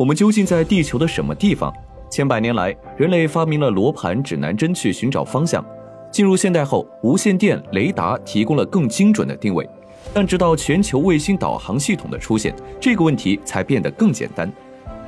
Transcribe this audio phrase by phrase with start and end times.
[0.00, 1.70] 我们究竟在地球的什么地方？
[2.08, 5.62] 千百年来，人类发明了罗盘、指南针去寻找方向。
[6.10, 9.68] 进入现代后，无线电、雷达提供了更精准的定位。
[10.14, 14.50] 但直到全球卫星导航系统的出现，这个问题才变得更简单。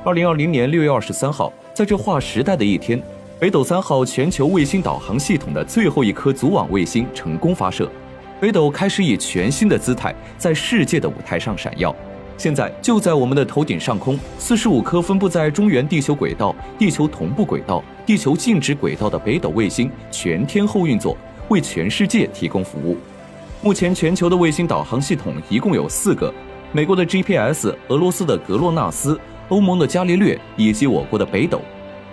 [0.05, 3.01] 二零二零年六月二十三号，在这划时代的一天，
[3.39, 7.89] 北斗三号全球卫星导航系统的最后一颗组网卫星成功发射，
[8.39, 11.95] 北斗开始以全新的姿态在世界的舞台上闪耀。
[12.37, 21.15] 现在就在我们的头顶上空，四十五颗分布在中原地球轨道、地球同步轨道、地球静止轨道的北斗卫星全天候运作，
[21.49, 22.97] 为全世界提供服务。
[23.61, 26.33] 目前全球的卫星导航系统一共有四个：
[26.73, 31.61] 美国的 GPS、俄罗斯的格洛纳斯、欧盟的伽利略以及我国的北斗。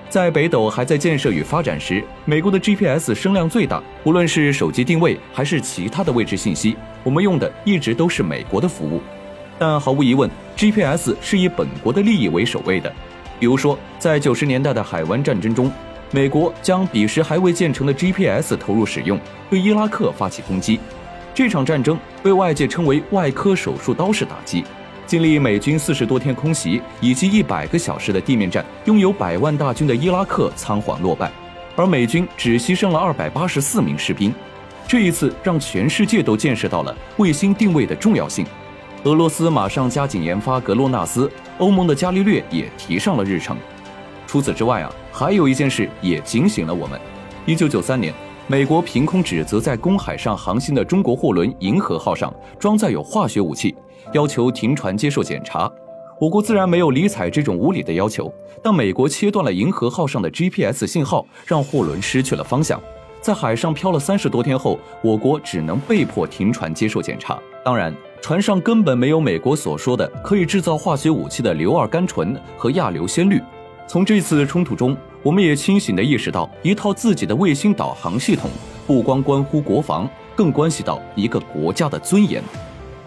[0.08, 9.00] 在北斗还在建设与发展时，美国的 GPS 声量最大，无论是手机定位还是其他的位置信息，我们用的一直都是美国的服务。
[9.60, 12.90] 但毫无疑问，GPS 是以本国的利益为首位的。
[13.38, 15.70] 比如说，在九十年代的海湾战争中，
[16.10, 20.80] 美国将彼时还未建成的 GPS 投入使用，对伊拉克发起攻击。
[21.34, 24.64] 这场战争被外界称为“外科手术刀式打击”，
[25.06, 31.30] 经历美军四十多天空袭以及一百个小时的地面战，拥有百万大军的伊拉克仓皇落败，
[31.76, 34.34] 而美军只牺牲了二百八十四名士兵。
[34.88, 38.46] 这一次让全世界都见识到了卫星定位的重要性。
[39.04, 43.56] 俄罗斯马上加紧研发格洛纳斯，欧盟的伽利略也提上了日程。
[44.26, 47.00] 除此之外啊，还有一件事也警醒了我们：
[47.46, 48.12] 一九九三年。
[48.46, 53.74] 美国凭空指责在公海上航行的中国货轮“银河号”上装载有化学武器，
[54.12, 55.70] 要求停船接受检查。
[56.20, 58.30] 我国自然没有理睬这种无理的要求，
[58.62, 62.78] 但美国切断了“银河号”上的 GPS 信号，让货轮失去了方向，
[63.22, 67.38] 在海上漂了三十多天后，我国只能被迫停船接受检查。
[67.64, 73.40] 当然，船上根本没有美国所说的可以制造化学武器的硫二甘醇和亚硫酰氯。
[73.88, 78.50] 从这次冲突中，我们也清醒地意识到，一套自己的卫星导航系统
[78.86, 82.42] 不光关乎国防，更关系到一个国家的尊严。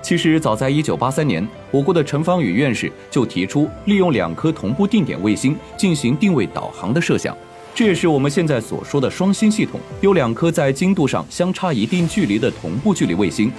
[0.01, 7.37] 其实，早在1983年，我国的陈方宇院士就提出利用两颗同步定点卫星进行定位导航的设想，
[7.73, 13.49] 这也是我们现在所说的双星系统，由两颗在精度上相差一定距离的同步距离卫星，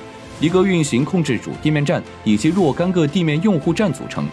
[0.40, 4.26] 一个运行控制主地面站以及若干个地面用户站组成。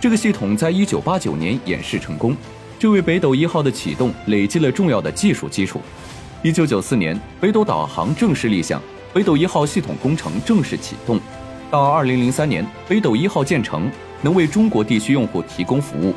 [0.00, 2.36] 这个系统在1989年演示成功。
[2.78, 5.80] 这为北斗一号的启动累积了重要的技术基础。
[6.42, 11.20] 一九九四年，北斗导航正式立项，北斗一号系统工程正式启动。
[11.70, 13.88] 到二零零三年，北斗一号建成，
[14.20, 16.12] 能为中国地区用户提供服务。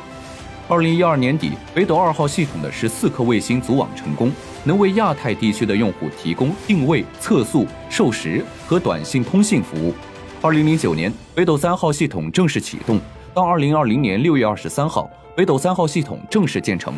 [0.68, 4.32] 二零一二年底，北斗二号系统的十四颗卫星组网成功，
[4.64, 9.94] 能为亚太地区的用户提供定位、测速、授时和短信通信服务。
[10.42, 13.00] 二零零九年，北斗三号系统正式启动。
[13.32, 15.08] 到二零二零年六月二十三号。
[15.36, 16.94] 北斗三号系统正式建成，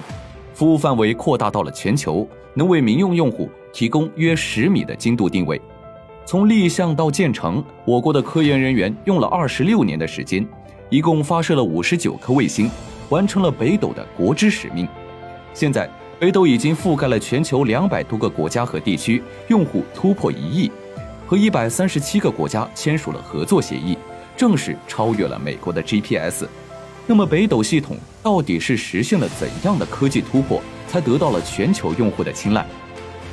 [0.55, 5.61] 服务范围扩大到了全球，能为民用用户提供约十米的精度定位。
[6.25, 10.47] 从立项到建成，我国的科研人员用了二十六年的时间，
[10.89, 12.71] 一共发射了五十九颗卫星，
[13.09, 14.87] 完成了北斗的国之使命。
[15.55, 15.89] 现在，
[16.21, 20.71] 北斗已经覆盖了全球两百多个国家和地区，用户突破一亿，
[21.27, 23.97] 和一百三十七个国家签署了合作协议，
[24.37, 26.47] 正式超越了美国的 GPS。
[27.07, 32.67] 那么，北斗系统到底是实现了怎样的科技突破，才得到了全球用户的青睐？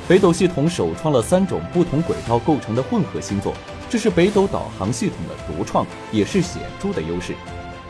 [0.08, 3.52] 北斗系统首创了三种不同轨道构成的混合星座，
[3.90, 7.34] 这是北斗导航系统的独创，也是显著的优势。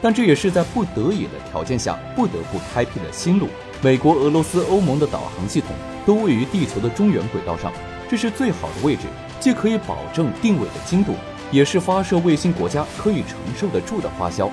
[0.01, 3.49] 但这也是在不得已的条件下不得不开辟的新路。
[3.83, 5.71] 美国、俄罗斯、欧盟的导航系统
[6.05, 7.73] 都位于地球的中原轨道上，
[8.09, 9.03] 这是最好的位置，
[9.41, 11.15] 既可以保证定位的精度，
[11.51, 14.51] 也是发射卫星国家可以承受得住的花销。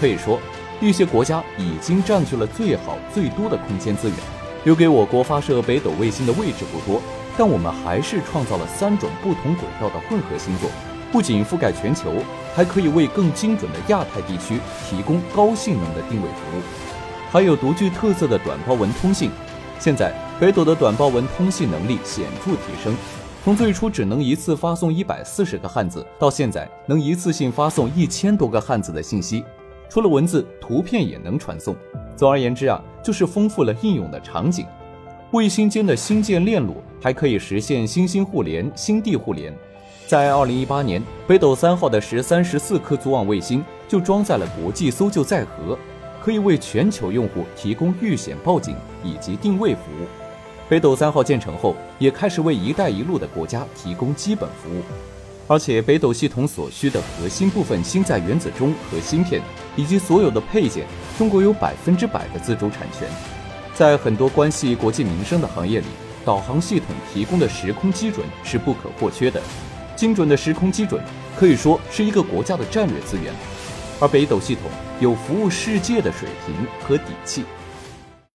[0.00, 0.38] 可以说。
[0.80, 4.16] 一些国家已经占据了最好最多的空间资源，
[4.64, 7.00] 留给我国发射北斗卫星的位置不多，
[7.38, 10.68] 但我们还是创造了三种不同轨道的混合星座，
[11.14, 12.12] 不仅覆盖全球，
[12.56, 14.58] 还可以为更精准的亚太地区
[14.90, 16.60] 提供高性能的定位服务，
[17.30, 19.30] 还有独具特色的短报文通信。
[19.78, 22.96] 现在北斗的短报文通信能力显著提升，
[23.44, 29.44] 从最初只能一次发送一百四十个汉字，到现在能一次性发送一千多个汉字的信息。
[29.88, 31.76] 除了文字，图片也能传送。
[32.16, 34.66] 总而言之啊，就是丰富了应用的场景。
[35.30, 39.56] 卫星间的星舰链路还可以实现星星互联、星地互联。
[40.06, 45.78] 在二零一八年，北斗三号的十三、十四颗组网卫星就装载了国际搜救载荷，
[46.22, 50.06] 可以为全球用户提供遇险报警以及定位服务。
[50.68, 54.82] 北斗三号建成后，也开始为“一带一路”的国家提供基本服务。
[55.48, 59.40] 而且，北斗系统所需的核心部分星载原子钟和芯片，
[59.74, 60.86] 以及所有的配件，
[61.16, 63.08] 中国有百分之百的自主产权。
[63.74, 65.86] 在很多关系国计民生的行业里，
[66.26, 69.40] 导航系统提供的时空基准是不可或缺的。
[70.04, 71.02] 精准的时空基准
[71.34, 73.32] 可以说是一个国家的战略资源，
[73.98, 74.64] 而北斗系统
[75.00, 76.54] 有服务世界的水平
[76.86, 77.42] 和底气。